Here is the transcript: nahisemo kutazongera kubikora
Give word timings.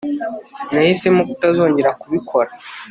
nahisemo 0.73 1.21
kutazongera 1.29 1.91
kubikora 1.99 2.49